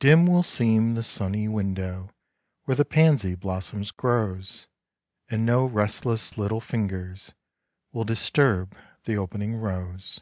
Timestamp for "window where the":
1.48-2.86